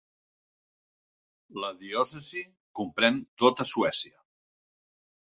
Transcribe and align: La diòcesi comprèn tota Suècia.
La 1.65 1.69
diòcesi 1.83 2.43
comprèn 2.83 3.23
tota 3.45 3.71
Suècia. 3.77 4.21